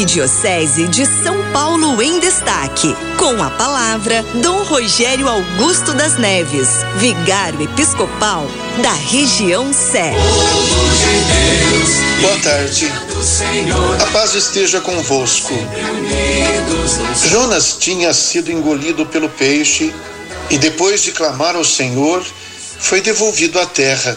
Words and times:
Arquidiocese 0.00 0.88
de 0.88 1.04
São 1.04 1.52
Paulo 1.52 2.00
em 2.00 2.20
Destaque. 2.20 2.96
Com 3.18 3.42
a 3.42 3.50
palavra, 3.50 4.24
Dom 4.42 4.62
Rogério 4.62 5.28
Augusto 5.28 5.92
das 5.92 6.16
Neves, 6.16 6.70
vigário 6.96 7.60
episcopal 7.60 8.46
da 8.82 8.94
região 8.94 9.74
Sé. 9.74 10.14
Boa 12.22 12.38
tarde. 12.38 12.90
A 14.00 14.06
paz 14.06 14.34
esteja 14.34 14.80
convosco. 14.80 15.52
Jonas 17.28 17.76
tinha 17.78 18.14
sido 18.14 18.50
engolido 18.50 19.04
pelo 19.04 19.28
peixe 19.28 19.92
e, 20.48 20.56
depois 20.56 21.02
de 21.02 21.12
clamar 21.12 21.56
ao 21.56 21.64
Senhor, 21.64 22.24
foi 22.78 23.02
devolvido 23.02 23.60
à 23.60 23.66
terra, 23.66 24.16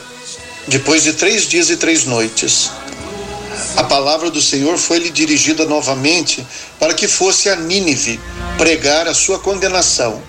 depois 0.66 1.04
de 1.04 1.12
três 1.12 1.46
dias 1.46 1.70
e 1.70 1.76
três 1.76 2.06
noites. 2.06 2.72
A 3.76 3.84
palavra 3.84 4.30
do 4.30 4.42
Senhor 4.42 4.78
foi-lhe 4.78 5.10
dirigida 5.10 5.66
novamente 5.66 6.46
para 6.80 6.94
que 6.94 7.08
fosse 7.08 7.50
a 7.50 7.56
Nínive 7.56 8.20
pregar 8.58 9.08
a 9.08 9.14
sua 9.14 9.40
condenação. 9.40 10.22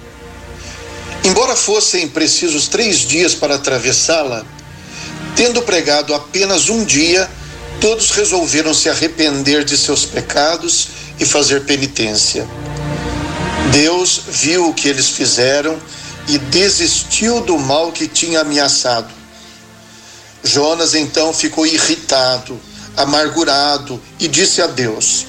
Embora 1.22 1.54
fossem 1.54 2.08
precisos 2.08 2.68
três 2.68 3.00
dias 3.00 3.34
para 3.34 3.56
atravessá-la, 3.56 4.44
tendo 5.36 5.60
pregado 5.62 6.14
apenas 6.14 6.70
um 6.70 6.84
dia, 6.84 7.30
todos 7.80 8.10
resolveram 8.12 8.72
se 8.72 8.88
arrepender 8.88 9.64
de 9.64 9.76
seus 9.76 10.06
pecados 10.06 10.88
e 11.18 11.26
fazer 11.26 11.64
penitência. 11.64 12.46
Deus 13.72 14.22
viu 14.28 14.68
o 14.68 14.74
que 14.74 14.88
eles 14.88 15.10
fizeram 15.10 15.78
e 16.28 16.38
desistiu 16.38 17.42
do 17.42 17.58
mal 17.58 17.92
que 17.92 18.06
tinha 18.06 18.40
ameaçado. 18.40 19.12
Jonas 20.42 20.94
então 20.94 21.32
ficou 21.32 21.66
irritado 21.66 22.58
amargurado, 22.96 24.00
e 24.18 24.28
disse 24.28 24.62
a 24.62 24.66
Deus: 24.66 25.26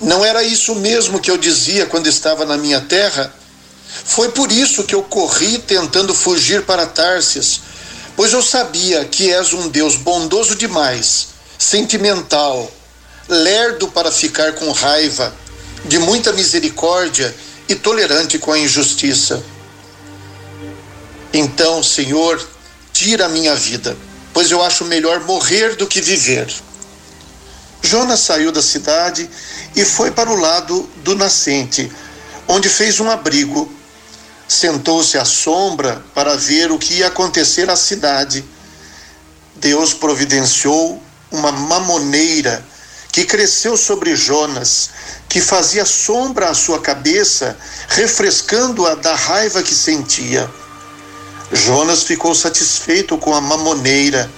Não 0.00 0.24
era 0.24 0.42
isso 0.42 0.74
mesmo 0.74 1.20
que 1.20 1.30
eu 1.30 1.36
dizia 1.36 1.86
quando 1.86 2.06
estava 2.06 2.44
na 2.44 2.56
minha 2.56 2.80
terra? 2.80 3.32
Foi 4.04 4.30
por 4.30 4.52
isso 4.52 4.84
que 4.84 4.94
eu 4.94 5.02
corri 5.02 5.58
tentando 5.58 6.14
fugir 6.14 6.64
para 6.64 6.86
Tarsis, 6.86 7.60
pois 8.16 8.32
eu 8.32 8.42
sabia 8.42 9.04
que 9.04 9.32
és 9.32 9.52
um 9.52 9.68
Deus 9.68 9.96
bondoso 9.96 10.54
demais, 10.54 11.28
sentimental, 11.58 12.70
lerdo 13.28 13.88
para 13.88 14.10
ficar 14.10 14.54
com 14.54 14.70
raiva, 14.72 15.32
de 15.84 15.98
muita 15.98 16.32
misericórdia 16.32 17.34
e 17.68 17.74
tolerante 17.74 18.38
com 18.38 18.52
a 18.52 18.58
injustiça. 18.58 19.42
Então, 21.32 21.82
Senhor, 21.82 22.46
tira 22.92 23.26
a 23.26 23.28
minha 23.28 23.54
vida, 23.54 23.96
pois 24.32 24.50
eu 24.50 24.62
acho 24.62 24.84
melhor 24.84 25.20
morrer 25.20 25.76
do 25.76 25.86
que 25.86 26.00
viver. 26.00 26.52
Jonas 27.82 28.20
saiu 28.20 28.50
da 28.52 28.62
cidade 28.62 29.28
e 29.74 29.84
foi 29.84 30.10
para 30.10 30.30
o 30.30 30.36
lado 30.36 30.88
do 30.96 31.14
nascente, 31.14 31.90
onde 32.46 32.68
fez 32.68 33.00
um 33.00 33.10
abrigo. 33.10 33.72
Sentou-se 34.46 35.18
à 35.18 35.24
sombra 35.24 36.02
para 36.14 36.36
ver 36.36 36.72
o 36.72 36.78
que 36.78 36.94
ia 36.94 37.08
acontecer 37.08 37.70
à 37.70 37.76
cidade. 37.76 38.44
Deus 39.56 39.92
providenciou 39.92 41.02
uma 41.30 41.52
mamoneira 41.52 42.64
que 43.12 43.24
cresceu 43.24 43.76
sobre 43.76 44.14
Jonas, 44.16 44.90
que 45.28 45.40
fazia 45.40 45.84
sombra 45.84 46.48
à 46.48 46.54
sua 46.54 46.80
cabeça, 46.80 47.56
refrescando-a 47.88 48.94
da 48.94 49.14
raiva 49.14 49.62
que 49.62 49.74
sentia. 49.74 50.48
Jonas 51.52 52.02
ficou 52.02 52.34
satisfeito 52.34 53.16
com 53.18 53.34
a 53.34 53.40
mamoneira. 53.40 54.30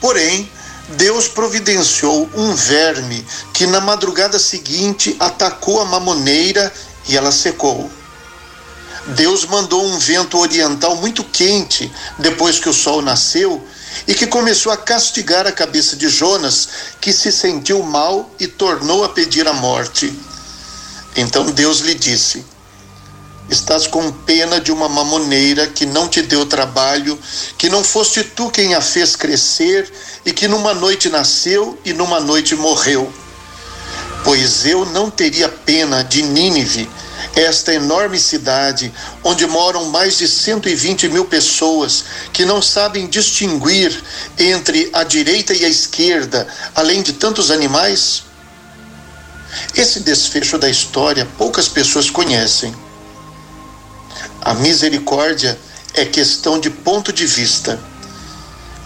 Porém, 0.00 0.50
Deus 0.96 1.28
providenciou 1.28 2.28
um 2.34 2.54
verme 2.54 3.24
que 3.52 3.66
na 3.66 3.80
madrugada 3.80 4.38
seguinte 4.38 5.16
atacou 5.18 5.80
a 5.80 5.84
mamoneira 5.84 6.72
e 7.08 7.16
ela 7.16 7.32
secou. 7.32 7.90
Deus 9.06 9.44
mandou 9.44 9.84
um 9.84 9.98
vento 9.98 10.38
oriental 10.38 10.94
muito 10.96 11.24
quente 11.24 11.92
depois 12.18 12.58
que 12.58 12.68
o 12.68 12.72
sol 12.72 13.02
nasceu 13.02 13.66
e 14.06 14.14
que 14.14 14.26
começou 14.26 14.70
a 14.70 14.76
castigar 14.76 15.46
a 15.46 15.52
cabeça 15.52 15.96
de 15.96 16.08
Jonas, 16.08 16.68
que 17.00 17.12
se 17.12 17.32
sentiu 17.32 17.82
mal 17.82 18.30
e 18.38 18.46
tornou 18.46 19.04
a 19.04 19.08
pedir 19.08 19.46
a 19.48 19.52
morte. 19.52 20.12
Então 21.16 21.46
Deus 21.46 21.80
lhe 21.80 21.94
disse: 21.94 22.44
Estás 23.50 23.86
com 23.86 24.10
pena 24.10 24.60
de 24.60 24.72
uma 24.72 24.88
mamoneira 24.88 25.66
que 25.66 25.84
não 25.84 26.08
te 26.08 26.22
deu 26.22 26.46
trabalho, 26.46 27.18
que 27.58 27.68
não 27.68 27.84
foste 27.84 28.22
tu 28.24 28.50
quem 28.50 28.74
a 28.74 28.80
fez 28.80 29.16
crescer 29.16 29.92
e 30.24 30.32
que 30.32 30.48
numa 30.48 30.72
noite 30.72 31.08
nasceu 31.08 31.78
e 31.84 31.92
numa 31.92 32.20
noite 32.20 32.54
morreu. 32.54 33.12
Pois 34.24 34.64
eu 34.64 34.86
não 34.86 35.10
teria 35.10 35.48
pena 35.48 36.02
de 36.02 36.22
Nínive, 36.22 36.88
esta 37.34 37.74
enorme 37.74 38.18
cidade, 38.18 38.92
onde 39.24 39.46
moram 39.46 39.86
mais 39.86 40.18
de 40.18 40.28
120 40.28 41.08
mil 41.08 41.24
pessoas 41.24 42.04
que 42.32 42.44
não 42.44 42.62
sabem 42.62 43.06
distinguir 43.06 44.02
entre 44.38 44.90
a 44.92 45.02
direita 45.02 45.52
e 45.52 45.64
a 45.64 45.68
esquerda, 45.68 46.46
além 46.74 47.02
de 47.02 47.14
tantos 47.14 47.50
animais? 47.50 48.22
Esse 49.74 50.00
desfecho 50.00 50.56
da 50.56 50.68
história 50.68 51.28
poucas 51.36 51.68
pessoas 51.68 52.08
conhecem. 52.08 52.74
A 54.44 54.54
misericórdia 54.54 55.56
é 55.94 56.04
questão 56.04 56.58
de 56.58 56.68
ponto 56.68 57.12
de 57.12 57.24
vista. 57.24 57.78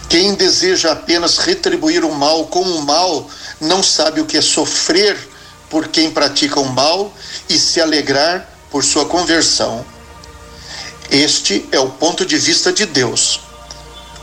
Quem 0.07 0.35
deseja 0.35 0.91
apenas 0.91 1.39
retribuir 1.39 2.05
o 2.05 2.13
mal 2.13 2.45
com 2.45 2.61
o 2.61 2.81
mal 2.83 3.27
não 3.59 3.81
sabe 3.81 4.21
o 4.21 4.25
que 4.25 4.37
é 4.37 4.41
sofrer 4.41 5.17
por 5.67 5.87
quem 5.87 6.11
pratica 6.11 6.59
o 6.59 6.69
mal 6.69 7.11
e 7.49 7.57
se 7.57 7.81
alegrar 7.81 8.47
por 8.69 8.83
sua 8.83 9.05
conversão. 9.05 9.83
Este 11.09 11.67
é 11.71 11.79
o 11.79 11.89
ponto 11.89 12.23
de 12.23 12.37
vista 12.37 12.71
de 12.71 12.85
Deus. 12.85 13.41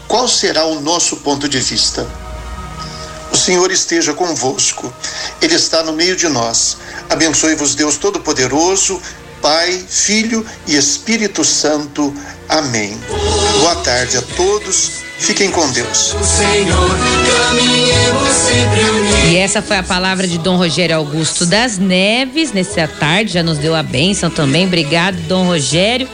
Qual 0.06 0.28
será 0.28 0.64
o 0.66 0.80
nosso 0.80 1.16
ponto 1.16 1.48
de 1.48 1.58
vista? 1.58 2.06
O 3.32 3.36
Senhor 3.36 3.72
esteja 3.72 4.14
convosco, 4.14 4.94
Ele 5.42 5.56
está 5.56 5.82
no 5.82 5.92
meio 5.92 6.14
de 6.14 6.28
nós. 6.28 6.76
Abençoe-vos, 7.10 7.74
Deus 7.74 7.96
Todo-Poderoso. 7.96 9.02
Pai, 9.44 9.78
Filho 9.86 10.42
e 10.66 10.74
Espírito 10.74 11.44
Santo. 11.44 12.14
Amém. 12.48 12.98
Boa 13.60 13.76
tarde 13.76 14.16
a 14.16 14.22
todos. 14.22 15.04
Fiquem 15.18 15.50
com 15.50 15.70
Deus. 15.70 16.14
E 19.30 19.36
essa 19.36 19.60
foi 19.60 19.76
a 19.76 19.82
palavra 19.82 20.26
de 20.26 20.38
Dom 20.38 20.56
Rogério 20.56 20.96
Augusto 20.96 21.44
das 21.44 21.76
Neves 21.76 22.52
nessa 22.52 22.88
tarde, 22.88 23.34
já 23.34 23.42
nos 23.42 23.58
deu 23.58 23.74
a 23.74 23.82
bênção 23.82 24.30
também. 24.30 24.66
Obrigado, 24.66 25.16
Dom 25.28 25.44
Rogério. 25.44 26.08